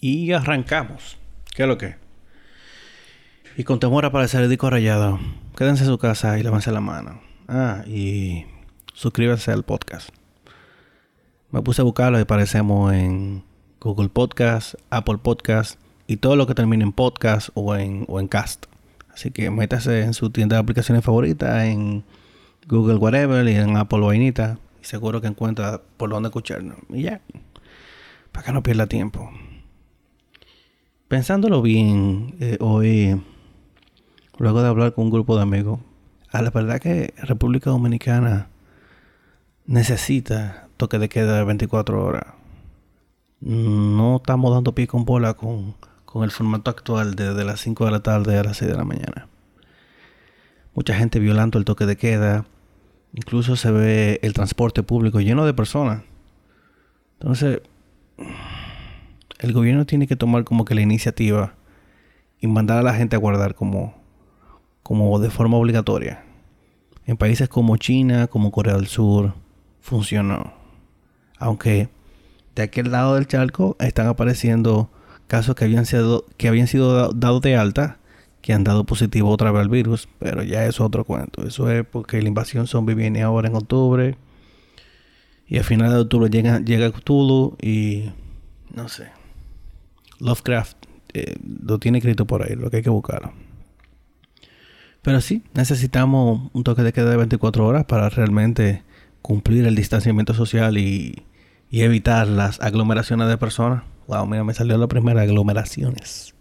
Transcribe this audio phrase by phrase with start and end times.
[0.00, 1.18] Y arrancamos.
[1.54, 1.96] ¿Qué es lo que?
[3.56, 5.18] Y con temor a aparecer el disco rayado,
[5.56, 7.20] quédense en su casa y lávense la mano.
[7.48, 8.46] Ah, y
[8.94, 10.10] suscríbanse al podcast.
[11.50, 13.44] Me puse a buscarlo y aparecemos en
[13.80, 18.28] Google Podcast, Apple Podcast y todo lo que termine en podcast o en, o en
[18.28, 18.66] cast.
[19.12, 22.04] Así que métase en su tienda de aplicaciones favoritas, en
[22.68, 24.58] Google Whatever y en Apple Vainita.
[24.80, 26.78] Y seguro que encuentra por dónde escucharnos.
[26.88, 27.20] Y ya.
[28.32, 29.30] Para que no pierda tiempo.
[31.10, 33.20] Pensándolo bien, eh, hoy,
[34.38, 35.80] luego de hablar con un grupo de amigos,
[36.30, 38.46] a la verdad que República Dominicana
[39.66, 42.26] necesita toque de queda de 24 horas.
[43.40, 47.90] No estamos dando pie con bola con, con el formato actual desde las 5 de
[47.90, 49.26] la tarde a las 6 de la mañana.
[50.76, 52.44] Mucha gente violando el toque de queda.
[53.14, 56.04] Incluso se ve el transporte público lleno de personas.
[57.18, 57.62] Entonces,
[59.40, 61.54] el gobierno tiene que tomar como que la iniciativa
[62.40, 63.94] y mandar a la gente a guardar como,
[64.82, 66.24] como de forma obligatoria.
[67.06, 69.34] En países como China, como Corea del Sur,
[69.80, 70.52] funcionó.
[71.38, 71.88] Aunque
[72.54, 74.90] de aquel lado del charco están apareciendo
[75.26, 77.98] casos que habían sido, que habían sido dados de alta,
[78.42, 81.46] que han dado positivo otra vez al virus, pero ya es otro cuento.
[81.46, 84.16] Eso es porque la invasión zombie viene ahora en octubre.
[85.46, 88.10] Y a finales de octubre llega, llega Cthulhu y
[88.74, 89.19] no sé.
[90.20, 90.76] Lovecraft
[91.12, 91.34] eh,
[91.66, 93.32] lo tiene escrito por ahí, lo que hay que buscarlo.
[95.02, 98.82] Pero sí, necesitamos un toque de queda de 24 horas para realmente
[99.22, 101.24] cumplir el distanciamiento social y,
[101.72, 103.84] evitar las aglomeraciones de personas.
[104.08, 106.34] Wow, mira, me salió la primera aglomeraciones.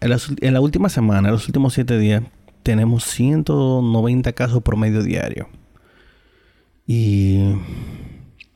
[0.00, 2.22] En la, en la última semana, en los últimos 7 días,
[2.62, 5.48] tenemos 190 casos promedio diario.
[6.86, 7.54] Y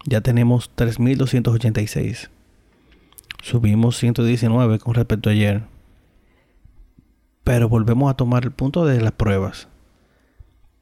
[0.06, 2.30] ya tenemos 3.286.
[3.42, 5.62] Subimos 119 con respecto a ayer.
[7.44, 9.68] Pero volvemos a tomar el punto de las pruebas.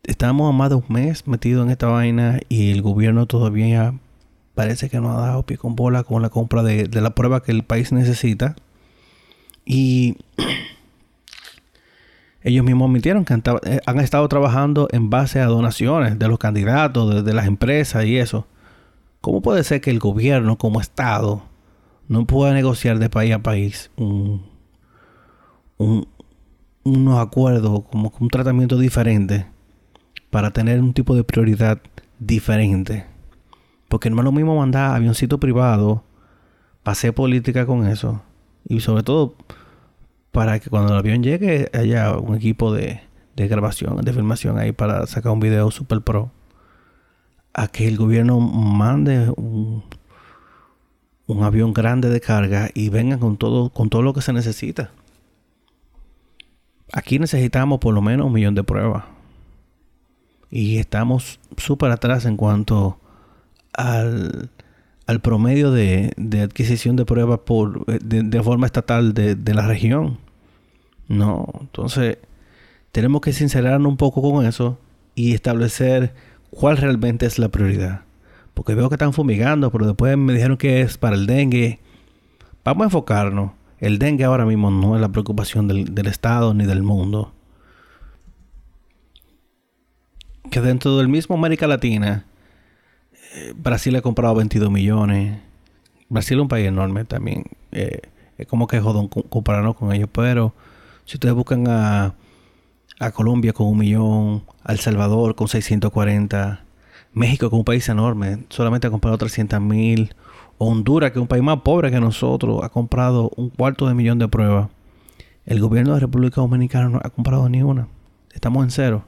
[0.03, 3.95] Estamos a más de un mes metidos en esta vaina y el gobierno todavía
[4.55, 7.53] parece que no ha dado pie con bola con la compra de, la prueba que
[7.53, 8.57] el país necesita.
[9.65, 10.17] Y
[12.43, 17.25] ellos mismos admitieron que han, eh, estado trabajando en base a donaciones de los candidatos,
[17.25, 18.47] de las empresas y eso.
[19.21, 21.43] ¿Cómo puede ser que el gobierno como Estado
[22.09, 24.47] no pueda negociar de país a país un,
[25.79, 26.07] un,
[26.85, 29.47] unos acuerdos, como un tratamiento diferente
[30.31, 31.81] para tener un tipo de prioridad
[32.19, 33.07] diferente.
[33.89, 36.05] Porque no es lo mismo mandar avioncito privado,
[36.83, 38.23] pase política con eso.
[38.69, 39.35] Y sobre todo
[40.33, 43.01] para que cuando el avión llegue haya un equipo de,
[43.37, 46.31] de grabación, de filmación ahí para sacar un video super pro.
[47.55, 49.83] A que el gobierno mande un,
[51.27, 54.91] un avión grande de carga y vengan con todo, con todo lo que se necesita.
[56.93, 59.05] Aquí necesitamos por lo menos un millón de pruebas.
[60.51, 63.01] Y estamos súper atrás en cuanto
[63.73, 64.51] al,
[65.07, 70.19] al promedio de, de, adquisición de pruebas por, de, forma estatal de, de, la región.
[71.09, 72.19] No, entonces
[72.93, 74.79] tenemos que sincerarnos un poco con eso
[75.17, 76.15] y establecer
[76.51, 78.06] cuál realmente es la prioridad.
[78.57, 81.79] Porque veo que están fumigando, pero después me dijeron que es para el dengue.
[82.65, 83.53] Vamos a enfocarnos.
[83.81, 87.35] El dengue ahora mismo no es la preocupación del, Estado ni del mundo.
[90.51, 92.25] Que dentro del mismo América Latina,
[93.35, 95.39] eh, Brasil ha comprado 22 millones.
[96.09, 97.45] Brasil es un país enorme también.
[97.73, 98.01] Eh,
[98.39, 100.09] es como que jodón compararnos con ellos.
[100.11, 100.55] Pero
[101.05, 102.15] si ustedes buscan a,
[103.01, 106.65] a Colombia con un millón, a El Salvador con 640,
[107.17, 110.15] México, que es un país enorme, solamente ha comprado 300 mil.
[110.59, 114.19] Honduras, que es un país más pobre que nosotros, ha comprado un cuarto de millón
[114.19, 114.69] de pruebas.
[115.47, 117.89] El gobierno de República Dominicana no ha comprado ni una.
[118.35, 119.05] Estamos en cero.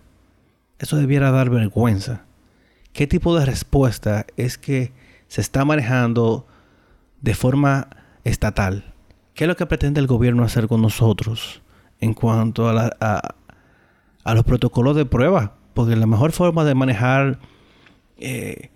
[0.79, 2.25] Eso debiera dar vergüenza.
[2.95, 4.93] ¿Qué tipo de respuesta es que
[5.27, 6.47] se está manejando
[7.21, 7.89] de forma
[8.25, 8.95] estatal?
[9.35, 11.61] ¿Qué es lo que pretende el gobierno hacer con nosotros
[12.01, 13.35] en cuanto a, a,
[14.25, 15.57] a los protocolos de prueba?
[15.75, 17.39] Porque la mejor forma de manejar
[18.19, 18.71] eh,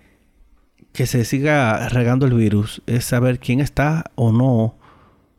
[0.92, 4.76] que se siga regando el virus es saber quién está o no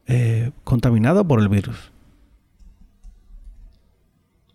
[0.07, 1.91] eh, contaminado por el virus.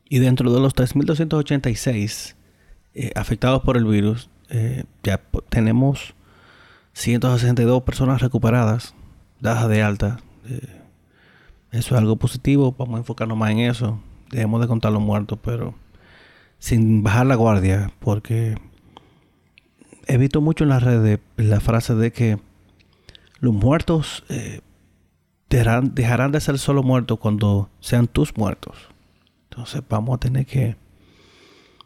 [0.08, 2.34] Y dentro de los 3.286
[2.94, 4.30] eh, afectados por el virus,
[5.02, 6.14] ya tenemos
[6.94, 8.94] 162 personas recuperadas,
[9.40, 10.20] dadas de alta.
[11.70, 14.00] eso es algo positivo, vamos a enfocarnos más en eso.
[14.30, 15.74] Dejemos de contar los muertos, pero
[16.58, 18.56] sin bajar la guardia, porque
[20.08, 22.38] he visto mucho en las redes la frase de que
[23.40, 24.60] los muertos eh,
[25.48, 28.88] dejarán, de ser solo muertos cuando sean tus muertos.
[29.50, 30.76] Entonces vamos a tener que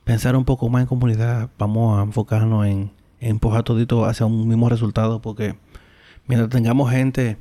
[0.04, 1.50] pensar un poco más en comunidad.
[1.58, 5.56] Vamos a enfocarnos en, empujar todito hacia un mismo resultado porque
[6.26, 7.36] mientras tengamos gente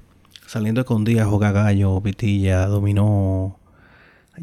[0.47, 3.59] saliendo escondida a jugar gallo, vitilla, dominó,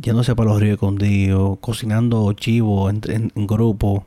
[0.01, 4.07] yéndose para los ríos escondidos, cocinando chivo en, grupo,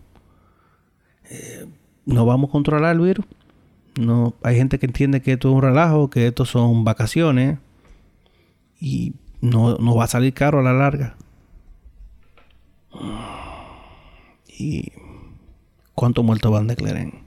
[1.29, 1.67] eh,
[2.11, 3.25] no vamos a controlar el virus.
[3.99, 7.59] No, hay gente que entiende que esto es un relajo, que esto son vacaciones
[8.79, 11.17] y no, no va a salir caro a la larga.
[14.47, 14.91] ¿Y
[15.93, 17.23] cuántos muertos van de Cleren?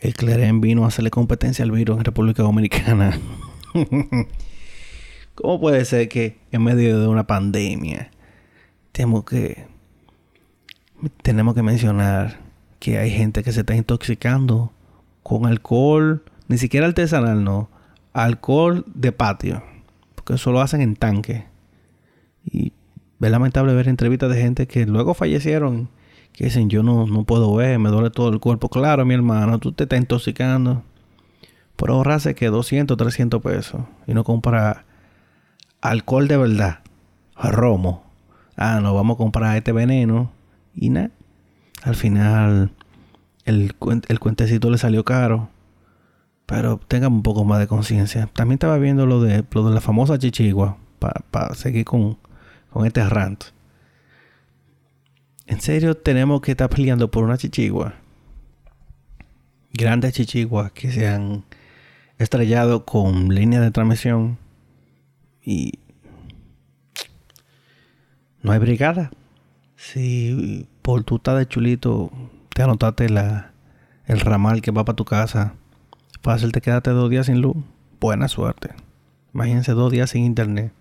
[0.00, 3.18] El Cleren vino a hacerle competencia al virus en República Dominicana.
[5.34, 8.10] ¿Cómo puede ser que en medio de una pandemia
[8.92, 9.66] tenemos que
[11.22, 12.51] tenemos que mencionar
[12.82, 14.72] que hay gente que se está intoxicando
[15.22, 17.70] con alcohol, ni siquiera artesanal, no,
[18.12, 19.62] alcohol de patio,
[20.16, 21.46] porque eso lo hacen en tanque.
[22.44, 22.72] Y
[23.20, 25.90] es lamentable ver entrevistas de gente que luego fallecieron,
[26.32, 28.68] que dicen, yo no, no puedo ver, me duele todo el cuerpo.
[28.68, 30.82] Claro, mi hermano, tú te estás intoxicando.
[31.76, 34.86] Por ahorrarse que 200, 300 pesos y no compra
[35.80, 36.80] alcohol de verdad,
[37.36, 38.02] romo.
[38.56, 40.32] Ah, no, vamos a comprar este veneno
[40.74, 41.12] y nada.
[41.82, 42.70] Al final
[43.44, 43.74] el,
[44.08, 45.50] el cuentecito le salió caro.
[46.46, 48.28] Pero tengan un poco más de conciencia.
[48.32, 50.76] También estaba viendo lo de, lo de la famosa chichigua.
[51.30, 52.18] Para seguir con,
[52.70, 53.44] con este rant.
[55.46, 57.94] ¿En serio tenemos que estar peleando por una chichigua?
[59.72, 61.44] Grandes chichiguas que se han
[62.18, 64.38] estrellado con líneas de transmisión
[65.44, 65.80] y
[68.42, 69.10] no hay brigada.
[69.76, 72.10] Si por tu estás de chulito
[72.54, 73.52] te anotaste la,
[74.06, 75.54] el ramal que va para tu casa,
[76.22, 77.56] fácil te quedaste dos días sin luz.
[78.00, 78.70] Buena suerte.
[79.32, 80.72] Imagínense dos días sin internet.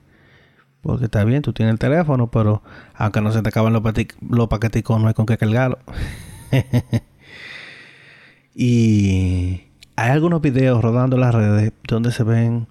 [0.81, 2.63] Porque está bien, tú tienes el teléfono, pero
[2.95, 3.81] aunque no se te acaban los,
[4.49, 5.77] paqueticos, no hay con qué cargarlo.
[8.55, 9.61] y
[9.95, 12.67] hay algunos videos rodando las redes donde se ven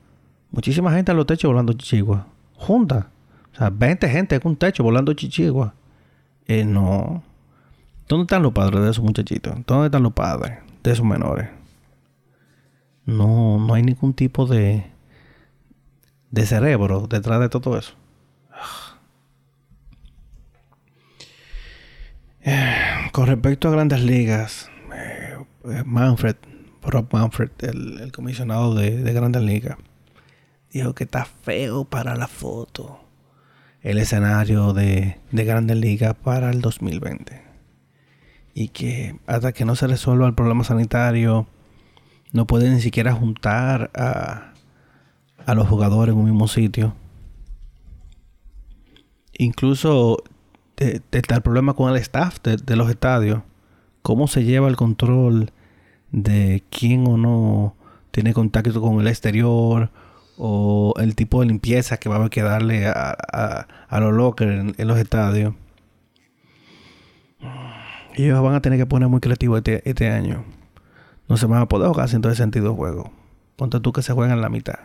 [0.51, 2.27] muchísima gente en los techos volando chichigua.
[2.57, 3.11] Junta.
[3.53, 5.75] O sea, 20 gente en un techo volando chichigua.
[6.51, 7.23] Eh, no.
[8.09, 9.55] ¿Dónde están los padres de esos muchachitos?
[9.67, 11.49] ¿Dónde están los padres de esos menores?
[13.07, 14.85] No, no hay ningún tipo de,
[16.33, 17.93] de cerebro detrás de todo eso.
[22.43, 22.75] Eh,
[23.13, 25.37] con respecto a grandes ligas, eh,
[25.67, 26.35] eh, Manfred,
[26.83, 29.77] Rob Manfred, el, comisionado de, grandes ligas,
[30.73, 33.10] dijo que está feo para la foto
[33.83, 37.43] el escenario de, de grandes ligas para el 2020
[38.55, 41.47] y que hasta que no se resuelva el problema sanitario
[42.33, 44.53] no puede ni siquiera juntar a,
[45.47, 46.95] a los jugadores en un mismo sitio.
[49.37, 50.23] Incluso
[50.77, 53.43] está el problema con el staff de, los estadios.
[54.03, 55.53] Cómo se lleva el control
[56.11, 57.75] de quién o no
[58.11, 59.91] tiene contacto con el exterior
[60.43, 64.79] o el tipo de limpieza que va a haber que darle a, a, los lockers
[64.79, 65.55] en los estadios
[68.25, 70.45] ellos van a tener que poner muy creativo este, este año.
[71.29, 73.13] No se van a poder jugar sin todo el sentido de juego.
[73.57, 74.79] Ponte tú que se juegan la mitad.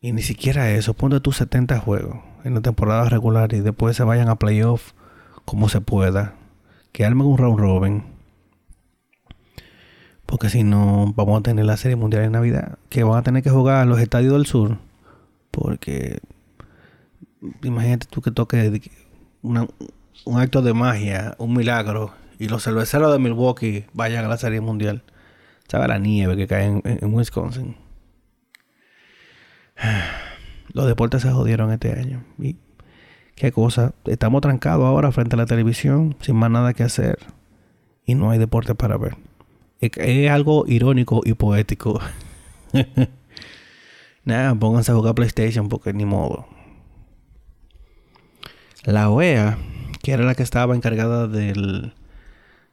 [0.00, 0.94] Y ni siquiera eso.
[0.94, 4.92] Ponte tú 70 juegos en la temporada regular y después se vayan a playoff
[5.44, 6.34] como se pueda.
[6.92, 8.04] Que armen un round robin.
[10.30, 12.78] Porque si no, vamos a tener la Serie Mundial de Navidad.
[12.88, 14.78] Que van a tener que jugar los estadios del sur.
[15.50, 16.20] Porque
[17.64, 18.80] imagínate tú que toque
[19.42, 19.66] un
[20.40, 25.02] acto de magia, un milagro, y los cerveceros de Milwaukee vayan a la Serie Mundial.
[25.66, 27.74] ¿Sabe la nieve que cae en, Wisconsin?
[30.72, 32.22] Los deportes se jodieron este año.
[32.38, 32.54] Y
[33.34, 33.94] qué cosa.
[34.04, 37.18] Estamos trancados ahora frente a la televisión, sin más nada que hacer.
[38.04, 39.16] Y no hay deporte para ver.
[39.80, 42.00] Es, algo irónico y poético.
[44.24, 46.46] Nada, pónganse a jugar PlayStation porque ni modo.
[48.84, 49.58] La OEA
[50.02, 51.92] que era la que estaba encargada del,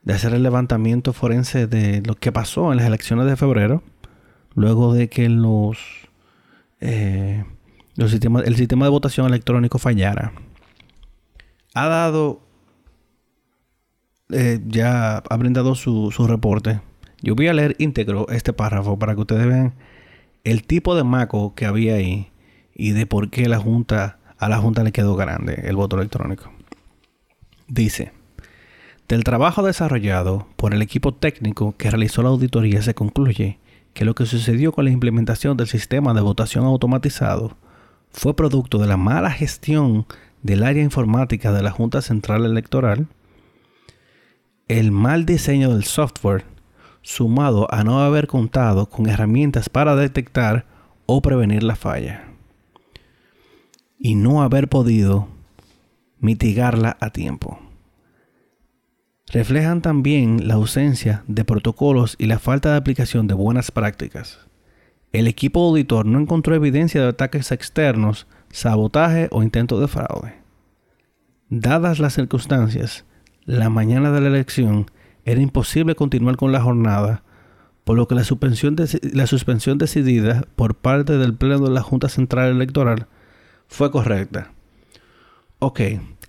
[0.03, 3.83] de hacer el levantamiento forense de lo que pasó en las elecciones de febrero,
[4.55, 5.77] luego de que los,
[6.79, 7.43] eh,
[7.97, 10.33] el sistema de votación electrónico fallara.
[11.73, 12.41] Ha dado,
[14.29, 16.81] eh, ya ha brindado su, su reporte.
[17.21, 19.73] Yo voy a leer íntegro este párrafo para que ustedes vean
[20.43, 22.31] el tipo de maco que había ahí
[22.75, 26.51] y de por qué la junta a la junta le quedó grande el voto electrónico.
[27.67, 28.13] Dice,
[29.07, 33.59] del trabajo desarrollado por el equipo técnico que realizó la auditoría se concluye
[33.93, 37.57] que lo que sucedió con la implementación del sistema de votación automatizado
[38.11, 40.05] fue producto de la mala gestión
[40.43, 43.07] del área informática de la Junta Central Electoral,
[44.67, 46.45] el mal diseño del software,
[47.07, 50.65] sumado a no haber contado con herramientas para detectar
[51.05, 52.25] o prevenir la falla,
[53.97, 55.29] y no haber podido
[56.19, 57.59] mitigarla a tiempo.
[59.27, 64.39] Reflejan también la ausencia de protocolos y la falta de aplicación de buenas prácticas.
[65.13, 70.33] El equipo auditor no encontró evidencia de ataques externos, sabotaje o intento de fraude.
[71.49, 73.05] Dadas las circunstancias,
[73.45, 74.91] la mañana de la elección
[75.27, 77.21] era imposible continuar con la jornada,
[77.83, 78.77] por lo que la suspensión,
[79.13, 83.07] la suspensión decidida por parte del Pleno de la Junta Central Electoral
[83.67, 84.53] fue correcta.
[85.59, 85.81] Ok,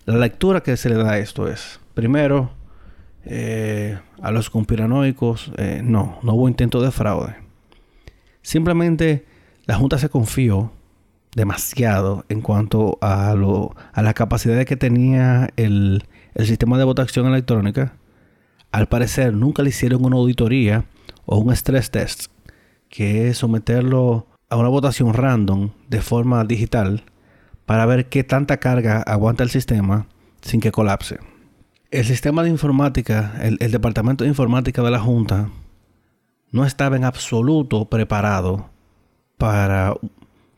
[0.04, 2.50] la lectura que se le da a esto es, primero,
[3.24, 7.36] eh, a los conspiranoicos, eh, no, no hubo intento de fraude.
[8.42, 9.26] Simplemente
[9.66, 10.72] la Junta se confió
[11.36, 16.02] demasiado en cuanto a, lo, a la capacidad que tenía el,
[16.34, 17.94] el sistema de votación electrónica.
[18.70, 20.84] Al parecer nunca le hicieron una auditoría
[21.24, 22.26] o un stress test,
[22.88, 27.04] que es someterlo a una votación random de forma digital
[27.66, 30.06] para ver qué tanta carga aguanta el sistema
[30.40, 31.18] sin que colapse.
[31.90, 35.50] El sistema de informática, el, departamento de informática de la Junta,
[36.50, 38.70] no estaba en absoluto preparado
[39.38, 39.94] para,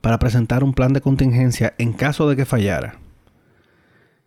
[0.00, 2.98] para presentar un plan de contingencia en caso de que fallara.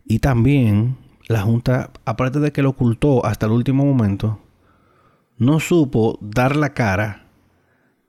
[0.06, 4.40] Y también la Junta, aparte de que lo ocultó hasta el último momento,
[5.38, 7.26] no supo dar la cara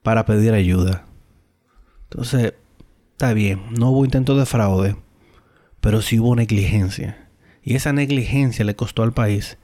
[0.03, 1.05] para pedir ayuda.
[2.03, 2.53] Entonces,
[3.11, 4.95] está bien, no hubo intento de fraude,
[5.81, 7.29] pero sí hubo negligencia.
[7.63, 9.57] Y esa negligencia le costó al país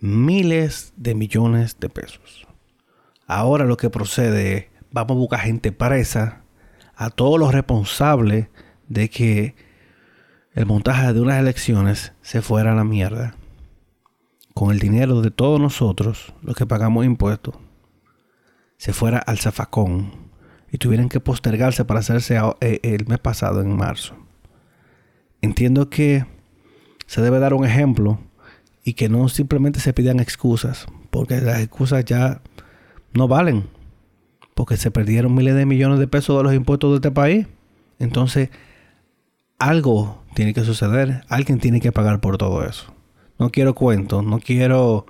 [0.00, 2.46] miles de millones de pesos.
[3.26, 6.42] Ahora lo que procede es, vamos a buscar gente presa,
[6.94, 8.48] a todos los responsables
[8.88, 9.54] de que
[10.54, 13.34] el montaje de unas elecciones se fuera a la mierda.
[14.54, 17.54] Con el dinero de todos nosotros, los que pagamos impuestos,
[18.76, 20.12] se fuera al zafacón
[20.70, 24.14] y tuvieran que postergarse para hacerse eh, el mes pasado, en marzo.
[25.40, 26.26] Entiendo que
[27.06, 28.18] se debe dar un ejemplo
[28.84, 32.40] y que no simplemente se pidan excusas, porque las excusas ya
[33.12, 33.68] no valen,
[34.54, 37.46] porque se perdieron miles de millones de pesos de los impuestos de este país.
[37.98, 38.50] Entonces,
[39.58, 42.92] algo tiene que suceder, alguien tiene que pagar por todo eso.
[43.38, 45.06] No quiero cuentos, no quiero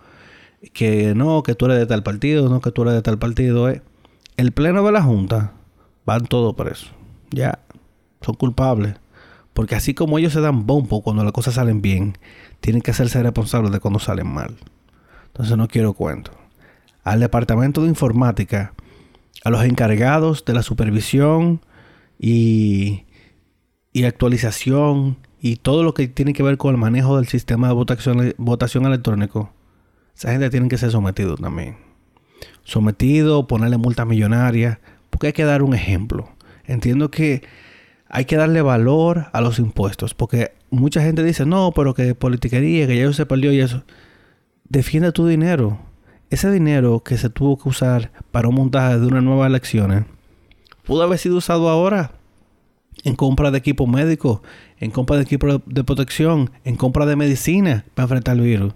[0.73, 3.69] que no, que tú eres de tal partido, no que tú eres de tal partido.
[3.69, 3.83] Eh.
[4.37, 5.53] El pleno de la Junta
[6.05, 6.93] van todos presos.
[7.31, 7.61] Ya,
[8.21, 8.95] son culpables.
[9.53, 12.17] Porque así como ellos se dan bombo cuando las cosas salen bien,
[12.61, 14.57] tienen que hacerse responsables de cuando salen mal.
[15.29, 16.35] Entonces no quiero cuentos.
[17.03, 18.75] Al departamento de informática,
[19.45, 21.61] a los encargados de la supervisión
[22.19, 23.05] y
[23.93, 27.75] y actualización y todo lo que tiene que ver con el manejo del sistema de
[27.75, 29.53] votación, electrónico,
[30.17, 31.77] esa gente tiene que ser sometido también.
[32.65, 34.81] Sometido, ponerle multa millonaria,
[35.11, 36.29] porque hay que dar un ejemplo.
[36.65, 37.43] Entiendo que
[38.09, 42.87] hay que darle valor a los impuestos, porque mucha gente dice, no, pero que politiquería,
[42.87, 43.85] que ya se perdió y eso.
[44.69, 45.79] Defiende tu dinero.
[46.31, 50.05] Ese dinero que se tuvo que usar para un montaje de una nueva elecciones,
[50.83, 52.18] pudo haber sido usado ahora
[53.05, 54.43] en compra de equipo médico,
[54.79, 58.75] en compra de equipo de protección, en compra de medicina para enfrentar el virus.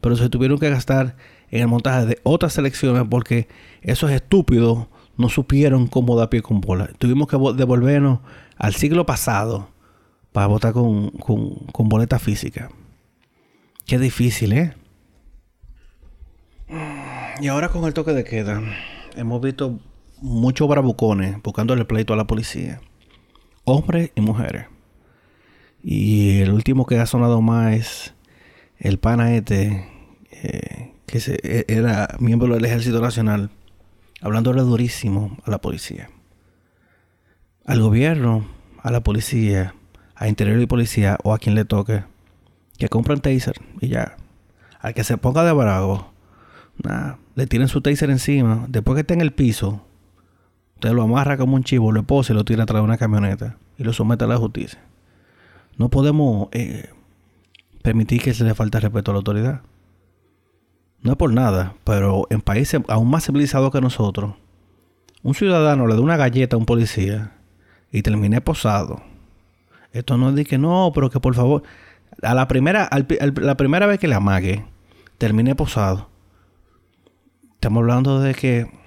[0.00, 1.16] Pero se tuvieron que gastar
[1.50, 3.48] en el montaje de otras selecciones porque
[3.82, 4.86] esos estúpidos
[5.16, 6.88] no supieron cómo dar pie con bola.
[6.98, 8.20] Tuvimos que devolvernos
[8.56, 9.68] al siglo pasado
[10.32, 12.70] para votar con, con boleta física.
[13.86, 14.74] Qué difícil, ¿eh?
[17.40, 18.62] Y ahora con el toque de queda,
[19.16, 19.78] hemos visto
[20.20, 22.80] muchos bravucones buscándole pleito a la policía
[23.64, 24.66] hombres y mujeres.
[25.82, 28.14] Y el último que ha sonado más es
[28.78, 29.88] el pana este,
[30.30, 33.50] eh, que se, e, era miembro del Ejército Nacional,
[34.20, 36.10] hablándole durísimo a la policía.
[37.64, 38.46] Al gobierno,
[38.82, 39.74] a la policía,
[40.14, 42.04] a interior y policía o a quien le toque,
[42.78, 44.16] que compran taser y ya.
[44.80, 46.12] Al que se ponga de bravo,
[47.34, 49.84] le tienen su taser encima, después que esté en el piso,
[50.82, 53.56] Usted lo amarra como un chivo, lo pose y lo tira atrás de una camioneta
[53.78, 54.80] y lo somete a la justicia.
[55.76, 56.90] No podemos eh,
[57.82, 59.60] permitir que se le falte respeto a la autoridad.
[61.00, 64.34] No es por nada, pero en países aún más civilizados que nosotros,
[65.22, 67.30] un ciudadano le da una galleta a un policía
[67.92, 69.04] y termine posado.
[69.92, 71.62] Esto no es de que no, pero que por favor,
[72.22, 72.90] a la primera,
[73.36, 74.64] la primera vez que le amague,
[75.16, 76.08] termine posado.
[77.54, 78.82] Estamos hablando de que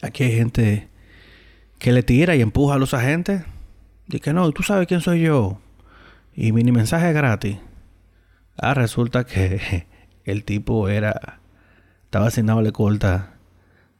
[0.00, 0.87] Aquí hay gente
[1.78, 3.42] que le tira y empuja a los agentes.
[4.06, 5.60] Dice que no, tú sabes quién soy yo.
[6.34, 7.58] Y mini mensaje gratis.
[8.56, 9.86] Ah, resulta que
[10.24, 11.40] el tipo era.
[12.04, 13.34] Estaba asignado la corta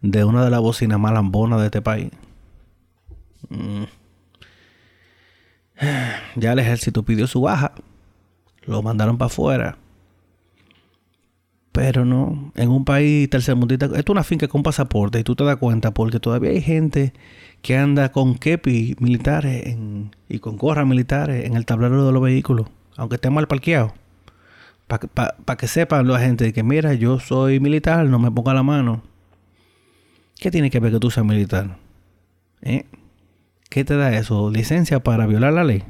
[0.00, 2.11] de una de las bocinas más lambonas de este país.
[3.49, 3.85] Mm.
[6.35, 7.73] Ya el ejército pidió su baja.
[8.64, 9.78] Lo mandaron para afuera.
[11.73, 15.44] Pero no, en un país tercermundista, esto es una finca con pasaporte y tú te
[15.44, 17.12] das cuenta porque todavía hay gente
[17.62, 19.77] que anda con kepi militares
[20.29, 23.95] y con gorras militares en el tablero de los vehículos, aunque esté mal parqueado.
[24.87, 29.03] Para que sepan la gente que, mira, yo soy militar, no me ponga la mano.
[30.38, 31.77] ¿Qué tiene que ver que tú seas militar?
[32.62, 32.87] ¿Eh?
[33.69, 34.50] ¿Qué te da eso?
[34.50, 35.85] ¿Licencia para violar la ley?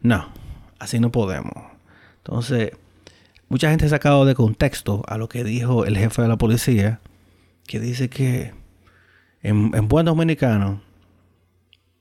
[0.00, 0.28] No,
[0.78, 1.54] así no podemos.
[2.18, 2.72] Entonces,
[3.48, 7.00] mucha gente ha sacado de contexto a lo que dijo el jefe de la policía,
[7.66, 8.52] que dice que
[9.42, 10.80] en, buen dominicano,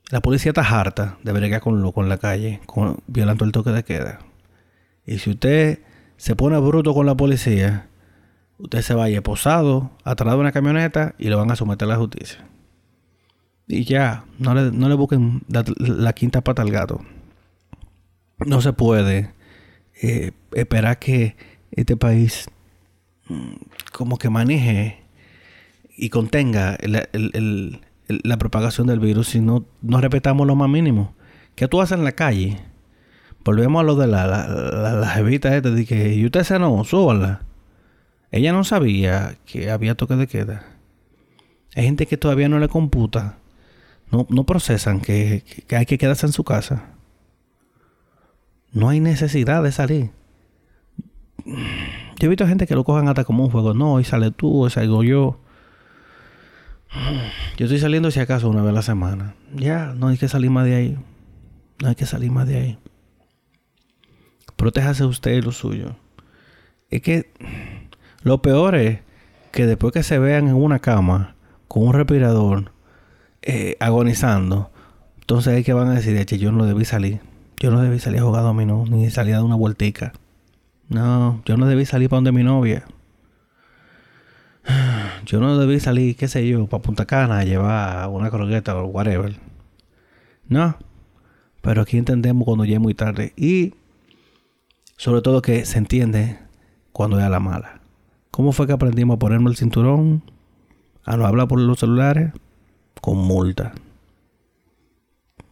[0.09, 3.71] la policía está harta de bregar con loco en la calle, con, violando el toque
[3.71, 4.19] de queda.
[5.05, 5.79] Y si usted
[6.17, 7.87] se pone bruto con la policía,
[8.57, 11.97] usted se vaya posado atrás de una camioneta y lo van a someter a la
[11.97, 12.45] justicia.
[13.67, 17.01] Y ya, no le, no le busquen la, quinta pata al gato.
[18.45, 19.33] No se puede
[20.01, 21.35] eh, esperar que
[21.71, 22.49] este país
[23.27, 23.53] mm,
[23.91, 25.03] como que maneje
[25.97, 26.77] y contenga
[28.07, 31.13] la propagación del virus si no, no respetamos lo más mínimo.
[31.55, 32.61] ¿Qué tú haces en la calle?
[33.43, 37.41] Volvemos a lo de la, la, la, jevita esta, de y usted se no, súbala.
[38.31, 40.65] Ella no sabía que había toque de queda.
[41.75, 43.37] Hay gente que todavía no le computa
[44.11, 46.85] no, no procesan que, hay que quedarse en su casa.
[48.71, 50.11] No hay necesidad de salir.
[51.45, 53.73] Yo he visto gente que lo cojan hasta como un juego.
[53.73, 55.39] No, hoy sale tú, hoy salgo yo.
[57.57, 59.35] Yo estoy saliendo si acaso una vez a la semana.
[59.55, 60.97] Ya, no hay que salir más de ahí.
[61.81, 62.79] No hay que salir más de ahí.
[64.55, 65.95] Protéjase usted y lo suyo.
[66.89, 67.31] Es que
[68.23, 68.99] lo peor es
[69.51, 71.35] que después que se vean en una cama
[71.67, 72.71] con un respirador
[73.41, 74.71] eh, agonizando,
[75.19, 77.21] entonces hay que van a decir, che, yo no debí salir.
[77.59, 80.13] Yo no debí salir a jugar dominó, ni salir a dar una vueltica.
[80.89, 82.85] No, yo no debí salir para donde mi novia.
[85.27, 88.85] Yo no debí salir, qué sé yo, para Punta Cana a llevar una croqueta o
[88.85, 89.35] whatever.
[90.47, 90.77] No.
[91.61, 93.33] Pero aquí entendemos cuando ya es muy tarde.
[93.35, 93.73] Y
[94.95, 96.39] sobre todo que se entiende
[96.93, 97.81] cuando ya la mala.
[98.31, 100.23] ¿Cómo fue que aprendimos a ponernos el cinturón?
[101.03, 102.31] A no hablar por los celulares
[103.01, 103.73] con multa.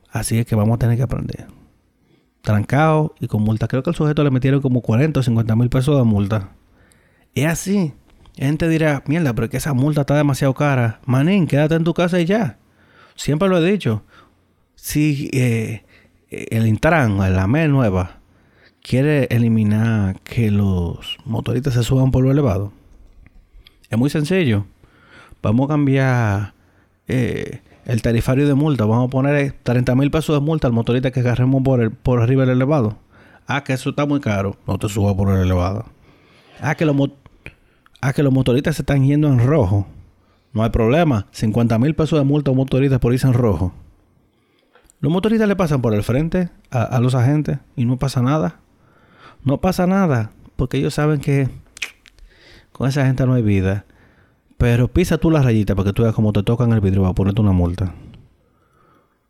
[0.09, 1.47] Así es que vamos a tener que aprender.
[2.43, 3.67] Trancado y con multa.
[3.67, 6.51] Creo que al sujeto le metieron como 40 o 50 mil pesos de multa.
[7.33, 7.93] Es así.
[8.37, 10.99] Gente dirá, mierda, pero es que esa multa está demasiado cara.
[11.05, 12.57] Manín, quédate en tu casa y ya.
[13.15, 14.03] Siempre lo he dicho.
[14.75, 15.83] Si eh,
[16.29, 18.19] el Intran, la MEL nueva,
[18.81, 22.71] quiere eliminar que los motoristas se suban por lo elevado,
[23.89, 24.65] es muy sencillo.
[25.41, 26.53] Vamos a cambiar
[27.07, 28.85] eh, el tarifario de multa.
[28.85, 32.21] Vamos a poner 30 mil pesos de multa al motorista que agarremos por, el, por
[32.21, 32.97] arriba del elevado.
[33.47, 34.57] Ah, que eso está muy caro.
[34.67, 35.85] No te subas por el elevado.
[36.61, 36.95] Ah, que los,
[38.01, 39.87] ah, que los motoristas se están yendo en rojo.
[40.53, 41.27] No hay problema.
[41.31, 43.73] 50 mil pesos de multa a un motorista por irse en rojo.
[44.99, 48.59] Los motoristas le pasan por el frente a, a los agentes y no pasa nada.
[49.43, 50.31] No pasa nada.
[50.55, 51.49] Porque ellos saben que
[52.71, 53.85] con esa gente no hay vida.
[54.57, 57.13] Pero pisa tú la rayita para que tú veas cómo te tocan el vidrio para
[57.13, 57.93] ponerte una multa.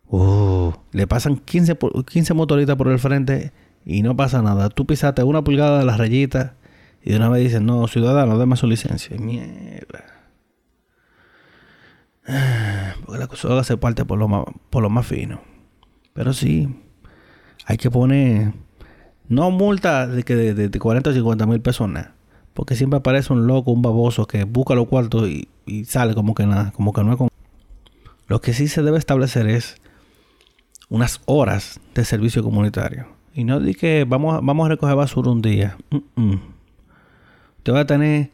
[0.08, 1.76] Uh, le pasan 15,
[2.06, 3.52] 15 motoritas por el frente
[3.84, 4.68] y no pasa nada.
[4.68, 6.54] Tú pisaste una pulgada de la rayita
[7.06, 9.16] y de una vez dicen, no, ciudadano, déme su licencia.
[9.16, 10.06] Mierda.
[13.06, 15.40] Porque la cosa se parte por lo, más, por lo más fino.
[16.14, 16.68] Pero sí,
[17.64, 18.54] hay que poner,
[19.28, 22.16] no multa de, que de, de 40 o 50 mil pesos, nada.
[22.54, 25.48] Porque siempre aparece un loco, un baboso que busca los cuartos y,
[25.84, 27.28] sale como que nada, como que no es con...
[28.26, 29.76] Lo que sí se debe establecer es
[30.88, 33.06] unas horas de servicio comunitario.
[33.32, 35.76] Y no di que vamos, vamos a recoger basura un día.
[37.66, 38.30] Te va a tener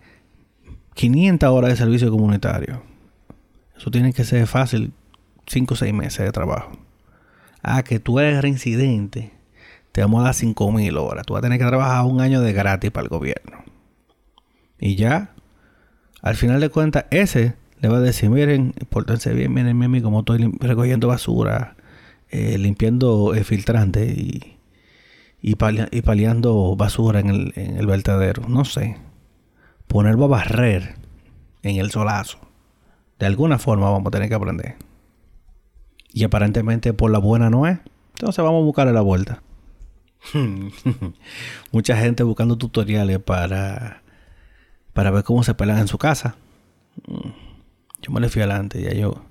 [0.93, 2.83] 500 horas de servicio comunitario.
[3.75, 4.93] Eso tiene que ser fácil,
[5.47, 6.73] 5 o 6 meses de trabajo.
[7.63, 9.33] Ah, que tú eres reincidente,
[9.91, 11.25] te vamos a dar 5.000 horas.
[11.25, 13.65] Tú vas a tener que trabajar un año de gratis para el gobierno.
[14.79, 15.31] Y ya,
[16.21, 20.19] al final de cuentas, ese le va a decir, miren, pórtense bien, miren, miren como
[20.19, 21.75] estoy recogiendo basura,
[22.29, 24.59] eh, limpiando el filtrante y,
[25.41, 28.47] y, paliando basura en el, en el vertedero.
[28.47, 28.99] No sé.
[29.93, 30.95] Ponerlo a barrer
[31.63, 32.39] en el solazo.
[33.19, 34.77] De alguna forma vamos a tener que aprender.
[36.15, 37.79] Y aparentemente por la buena no es.
[38.15, 39.43] Entonces vamos a buscarle la vuelta.
[41.73, 44.01] Mucha gente buscando tutoriales para,
[44.95, 46.37] para ver cómo se pelan en su casa.
[48.01, 49.23] Yo me le fui adelante, ya yo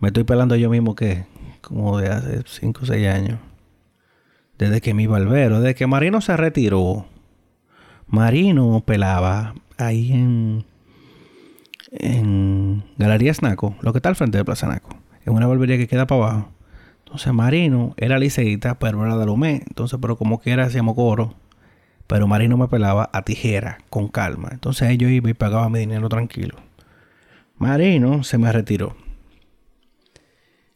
[0.00, 1.26] me estoy pelando yo mismo que
[1.60, 3.38] como de hace 5 o 6 años.
[4.56, 7.04] Desde que mi barbero, desde que Marino se retiró.
[8.06, 10.64] Marino pelaba ahí en
[11.96, 14.90] en Galería Snaco, lo que está al frente de Plaza Naco.
[15.22, 16.52] Es una barbería que queda para abajo.
[17.04, 19.62] Entonces Marino era liceísta, pero era de Lomé.
[19.66, 21.34] Entonces, pero como quiera hacíamos coro.
[22.06, 24.50] Pero Marino me pelaba a tijera, con calma.
[24.52, 26.56] Entonces yo iba y pagaba mi dinero tranquilo.
[27.56, 28.96] Marino se me retiró.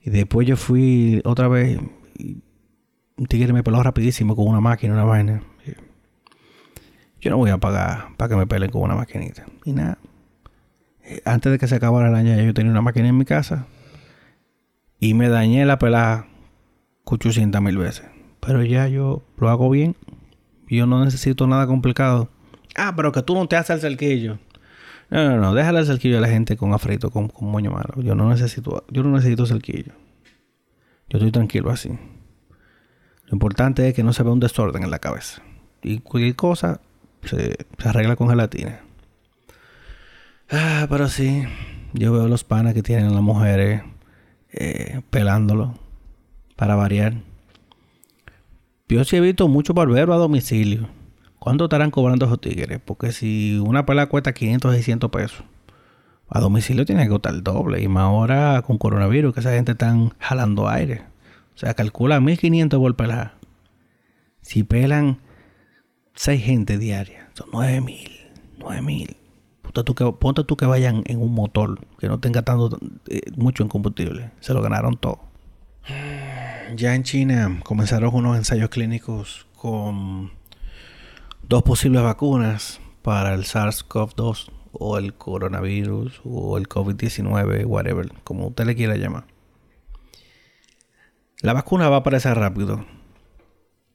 [0.01, 1.79] Y después yo fui otra vez.
[3.17, 5.43] un tigre me peló rapidísimo con una máquina, una vaina.
[7.21, 9.45] Yo no voy a pagar para que me pelen con una maquinita.
[9.65, 9.99] Y nada.
[11.25, 13.67] Antes de que se acabara el año, yo tenía una máquina en mi casa.
[15.01, 16.27] Y me dañé la pelada
[17.05, 18.07] 800 mil veces.
[18.41, 19.97] Pero ya yo lo hago bien.
[20.69, 22.29] Yo no necesito nada complicado.
[22.77, 24.39] Ah, pero que tú no te haces el cerquillo.
[25.11, 25.55] No, no, no.
[25.55, 27.95] Déjale el cerquillo a la gente con afrito, con, con moño malo.
[28.03, 29.93] Yo no necesito, yo no necesito cerquillo.
[31.09, 31.89] Yo estoy tranquilo así.
[31.89, 35.43] Lo importante es que no se vea un desorden en la cabeza.
[35.83, 36.81] Y cualquier cosa
[37.23, 38.81] se, arregla con gelatina.
[40.51, 41.45] Ah, pero sí.
[41.95, 43.83] Yo veo los panas que tienen las mujeres
[44.53, 45.75] eh, pelándolo
[46.57, 47.15] para variar.
[48.89, 50.89] Yo sí he visto muchos barberos a domicilio.
[51.39, 52.81] ¿Cuánto estarán cobrando esos tigres?
[52.85, 55.45] Porque si una pela cuesta 500, 600 pesos,
[56.29, 57.81] a domicilio tiene que costar el doble.
[57.81, 61.03] Y más ahora con coronavirus, que esa gente están jalando aire.
[61.55, 63.35] O sea, calcula 1500 por pelar.
[64.43, 65.19] Si pelan
[66.19, 68.11] 6 gente diaria, son 9000.
[68.59, 69.17] 9000.
[69.63, 72.77] Ponte tú, que, ponte tú que vayan en un motor que no tenga tanto,
[73.07, 74.33] eh, mucho en combustible.
[74.41, 75.21] Se lo ganaron todo.
[76.75, 80.33] Ya en China comenzaron unos ensayos clínicos con
[81.49, 88.67] dos posibles vacunas para el SARS-CoV-2 o el coronavirus o el COVID-19, whatever, como usted
[88.67, 89.25] le quiera llamar.
[91.43, 92.85] La vacuna va a aparecer rápido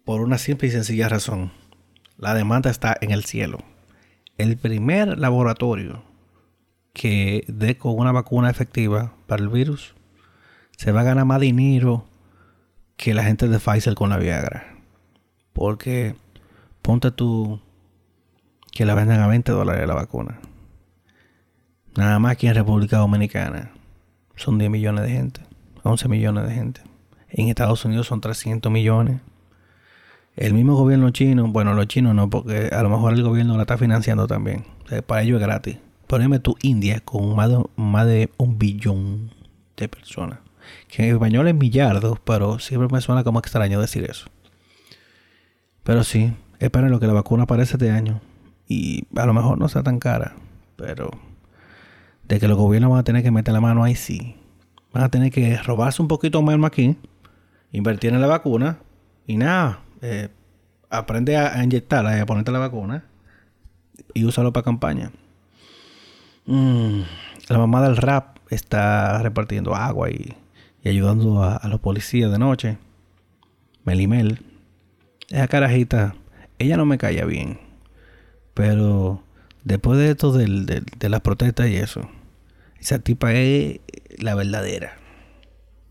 [0.06, 1.52] por una simple y sencilla razón.
[2.18, 3.60] La demanda está en el cielo.
[4.38, 6.04] El primer laboratorio
[6.94, 9.96] que dé con una vacuna efectiva para el virus
[10.78, 12.06] se va a ganar más dinero
[12.98, 14.78] que la gente de Pfizer con la Viagra.
[15.54, 16.16] Porque
[16.82, 17.60] ponte tú
[18.72, 20.40] que la vendan a 20 dólares la vacuna.
[21.96, 23.72] Nada más que en República Dominicana
[24.36, 25.42] son 10 millones de gente,
[25.84, 26.82] 11 millones de gente.
[27.30, 29.22] En Estados Unidos son 300 millones.
[30.36, 33.64] El mismo gobierno chino, bueno, los chinos no, porque a lo mejor el gobierno la
[33.64, 34.66] está financiando también.
[35.06, 35.78] para ellos es gratis.
[36.08, 39.32] Poneme tu India con más de, un billón
[39.78, 40.40] de personas.
[40.88, 44.28] Que en español es millardos, pero siempre me suena como extraño decir eso.
[45.84, 48.22] Pero sí, esperen lo que la vacuna aparece este año.
[48.68, 50.36] Y a lo mejor no sea tan cara.
[50.78, 51.12] Pero
[52.28, 54.36] de que los gobiernos van a tener que meter la mano ahí sí.
[54.94, 56.98] Van a tener que robarse un poquito más aquí.
[57.72, 58.80] Invertir en la vacuna.
[59.28, 59.83] Y nada.
[60.06, 60.28] Eh,
[60.90, 63.06] aprende a, inyectarla y a ponerte la vacuna.
[64.14, 65.14] Y úsalo para campaña.
[66.46, 67.04] Mm,
[67.48, 70.36] la mamá del rap está repartiendo agua y
[70.84, 72.78] ayudando a, los policías de noche.
[73.86, 74.42] Melimel.
[75.30, 76.16] Esa carajita,
[76.60, 77.60] ella no me caía bien.
[78.54, 79.24] Pero
[79.64, 82.10] después de esto del, de las protestas y eso,
[82.78, 83.80] esa tipa es
[84.18, 84.98] la verdadera.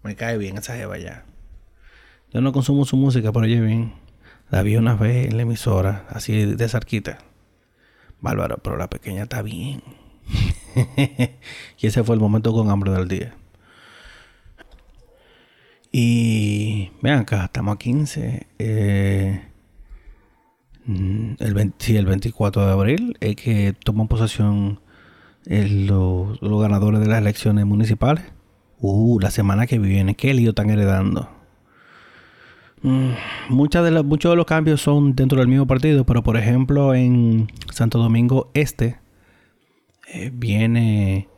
[0.02, 1.24] Me cae bien esa jeva ya.
[2.30, 4.01] Yo no consumo su música, pero oye bien.
[4.52, 7.16] La vi una vez en la emisora, así de cerquita.
[8.20, 9.82] Bárbaro, pero la pequeña está bien.
[11.78, 13.34] y ese fue el momento con hambre del día.
[15.90, 18.46] Y vean acá, estamos a 15.
[18.58, 19.42] Eh,
[20.84, 24.80] mm, el, sí, el 24 de abril es que toman posesión
[25.46, 28.22] los, ganadores de las elecciones municipales.
[28.80, 31.41] Uh, la semana que viene, qué lío están heredando.
[32.82, 33.10] Mm,
[33.48, 37.48] muchas de muchos de los cambios son dentro del mismo partido, pero por ejemplo en
[37.70, 38.98] Santo Domingo Este
[40.12, 41.28] eh, viene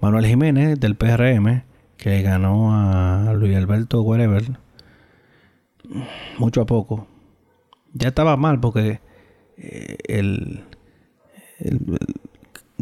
[0.00, 1.64] Manuel Jiménez del PRM
[1.96, 4.44] que ganó a Luis Alberto Wherever
[6.38, 7.06] mucho a poco.
[7.94, 9.00] Ya estaba mal porque
[9.56, 10.64] eh, el,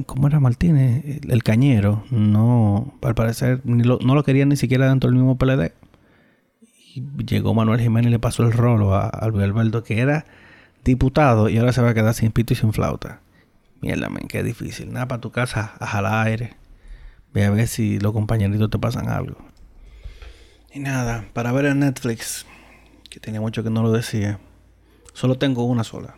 [0.07, 1.23] ¿cómo era Martínez?
[1.27, 5.73] El, cañero no, al parecer no lo quería ni siquiera dentro del mismo PLD.
[6.95, 10.27] Llegó Manuel Jiménez y le pasó el rolo a, a Alberto que era
[10.85, 13.21] diputado y ahora se va a quedar sin pito y sin flauta.
[13.81, 14.93] Mierda, men, qué difícil.
[14.93, 16.57] Nada para tu casa a jalar aire.
[17.33, 19.37] Ve a ver si los compañeritos te pasan algo.
[20.73, 22.47] Y nada, para ver en Netflix,
[23.09, 24.39] que tenía mucho que no lo decía,
[25.15, 26.17] solo tengo una sola.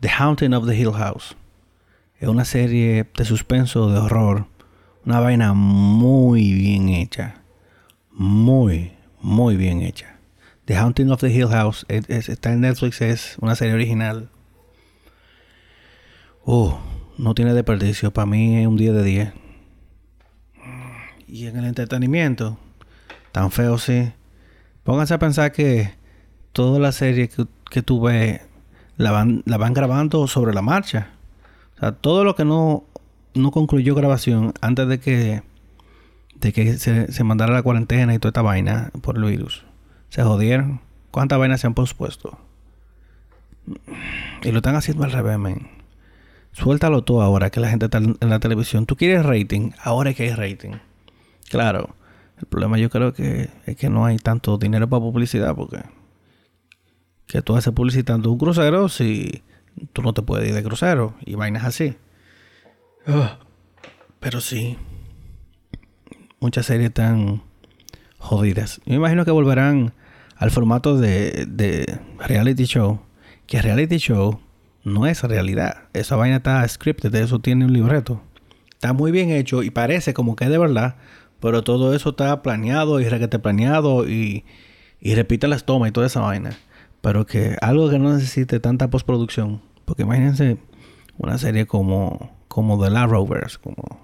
[0.00, 1.36] The Haunting of the Hill House.
[2.18, 4.46] Es una serie de suspenso, de horror.
[5.04, 7.42] Una vaina muy bien hecha.
[8.10, 8.92] Muy,
[9.24, 10.18] muy bien hecha.
[10.66, 14.28] The Haunting of the Hill House está en Netflix, es una serie original.
[16.44, 16.74] Uh,
[17.16, 18.12] no tiene desperdicio.
[18.12, 19.32] Para mí es un día de 10.
[21.26, 22.58] Y en el entretenimiento,
[23.32, 24.12] tan feo sí.
[24.82, 25.94] Pónganse a pensar que
[26.52, 28.42] toda la serie que, que tú ves
[28.98, 31.12] la van, la van grabando sobre la marcha.
[31.76, 32.84] O sea, todo lo que no,
[33.32, 35.42] no concluyó grabación antes de que,
[36.52, 39.64] que se, se mandara la cuarentena y toda esta vaina por el virus.
[40.08, 40.80] Se jodieron.
[41.10, 42.38] ¿Cuántas vainas se han pospuesto?
[44.42, 45.68] Y lo están haciendo al revés, men.
[46.52, 48.86] Suéltalo todo ahora que la gente está en la televisión.
[48.86, 50.76] Tú quieres rating, ahora es que hay rating.
[51.48, 51.94] Claro,
[52.38, 55.82] el problema yo creo que es que no hay tanto dinero para publicidad porque
[57.26, 59.42] que tú haces publicitando un crucero si
[59.92, 61.96] tú no te puedes ir de crucero y vainas así.
[63.06, 63.38] Ah,
[64.20, 64.78] pero sí,
[66.44, 67.40] muchas series están
[68.18, 68.78] jodidas.
[68.84, 69.94] Yo me imagino que volverán
[70.36, 73.00] al formato de, de reality show.
[73.46, 74.40] Que reality show
[74.82, 75.84] no es realidad.
[75.94, 78.20] Esa vaina está scripted, eso tiene un libreto.
[78.74, 80.96] Está muy bien hecho y parece como que es de verdad,
[81.40, 84.44] pero todo eso está planeado y requete planeado y,
[85.00, 86.58] y repite las tomas y toda esa vaina.
[87.00, 89.62] Pero que algo que no necesite tanta postproducción.
[89.86, 90.58] Porque imagínense
[91.16, 93.98] una serie como, como The La Rovers, como,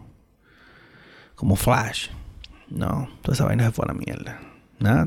[1.34, 2.08] como Flash.
[2.70, 4.40] No, toda esa vaina se fue a la mierda.
[4.78, 5.06] Nada,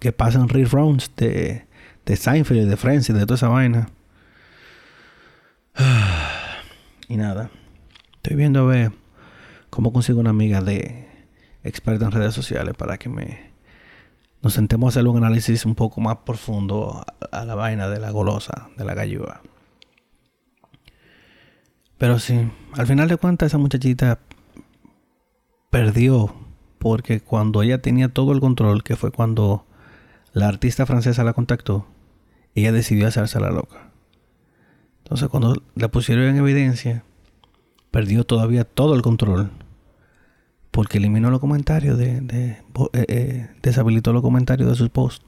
[0.00, 1.66] que pasan reruns de,
[2.04, 3.90] de Seinfeld, de Friends de toda esa vaina.
[7.08, 7.50] y nada.
[8.16, 8.92] Estoy viendo a ver
[9.70, 11.08] cómo consigo una amiga de
[11.62, 13.48] experta en redes sociales para que me
[14.42, 18.10] nos sentemos a hacer un análisis un poco más profundo a, la vaina de la
[18.10, 19.42] golosa, de la gallúa.
[21.98, 24.20] Pero sí, al final de cuentas esa muchachita
[25.70, 26.32] perdió
[26.78, 29.66] porque cuando ella tenía todo el control, que fue cuando
[30.32, 31.86] la artista francesa la contactó,
[32.54, 33.90] ella decidió hacerse la loca.
[35.04, 37.04] Entonces cuando la pusieron en evidencia,
[37.90, 39.50] perdió todavía todo el control
[40.70, 42.62] porque eliminó los comentarios de, eh,
[42.92, 45.24] eh, deshabilitó los comentarios de sus posts.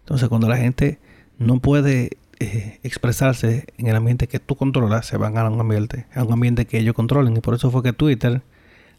[0.00, 0.98] Entonces, cuando la gente
[1.38, 6.06] no puede eh, expresarse en el ambiente que tú controlas, se van a un ambiente,
[6.12, 7.36] a un ambiente que ellos controlen.
[7.36, 8.42] Y por eso fue que Twitter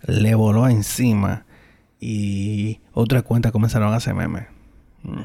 [0.07, 1.45] le voló encima
[1.99, 4.47] y otras cuentas comenzaron a hacer memes.
[5.03, 5.21] Mm.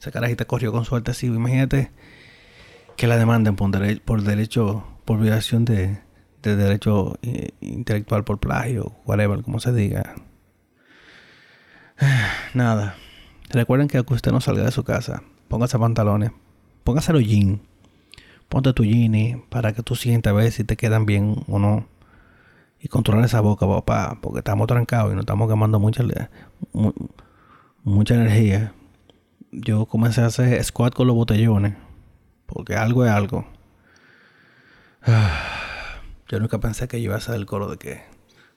[0.00, 1.26] Ese carajita corrió con suerte así.
[1.26, 1.90] Imagínate
[2.96, 3.70] que la demanden por,
[4.22, 5.98] derecho, por violación de,
[6.42, 10.14] de derecho eh, intelectual por plagio, whatever, como se diga.
[12.54, 12.96] Nada.
[13.50, 16.32] Recuerden que usted no salga de su casa, póngase pantalones,
[16.84, 17.60] póngase los jeans,
[18.48, 21.86] ponte tu jeans para que tú sientas a ver si te quedan bien o no.
[22.86, 26.04] Y controlar esa boca, papá, porque estamos trancados y nos estamos quemando mucha,
[27.82, 28.74] mucha energía.
[29.50, 31.74] Yo comencé a hacer squat con los botellones,
[32.46, 33.44] porque algo es algo.
[36.28, 38.02] Yo nunca pensé que yo iba a hacer el coro de que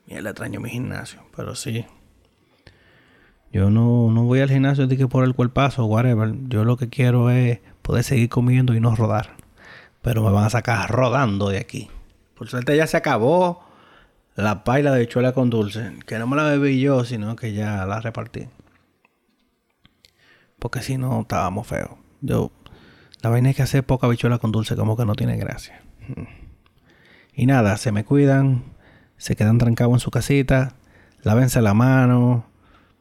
[0.05, 1.87] mierda extraño mi gimnasio, pero sí.
[3.51, 6.35] Yo no, no voy al gimnasio de que por el cuerpazo, whatever.
[6.49, 9.37] Yo lo que quiero es poder seguir comiendo y no rodar.
[10.03, 11.89] Pero me van a sacar rodando de aquí.
[12.35, 13.67] Por suerte ya se acabó
[14.41, 15.93] la paila de bichuela con dulce.
[16.05, 18.47] Que no me la bebí yo, sino que ya la repartí.
[20.57, 21.91] Porque si no, estábamos feos.
[22.21, 22.51] Yo,
[23.21, 25.81] la vaina es que hacer poca bichuela con dulce como que no tiene gracia.
[27.33, 28.63] Y nada, se me cuidan,
[29.17, 30.75] se quedan trancados en su casita,
[31.21, 32.45] lávense la mano,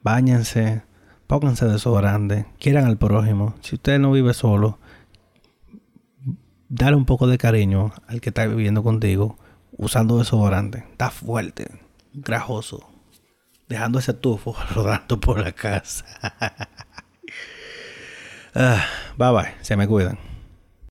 [0.02, 0.82] bañense,
[1.26, 3.54] pónganse desodorante, quieran al prójimo.
[3.60, 4.78] Si usted no vive solo,
[6.68, 9.38] dale un poco de cariño al que está viviendo contigo
[9.78, 10.84] usando desodorante.
[10.90, 11.68] Está fuerte,
[12.12, 12.86] grajoso,
[13.68, 16.04] dejando ese tufo rodando por la casa.
[18.54, 18.84] Ah,
[19.16, 20.18] bye bye, se me cuidan.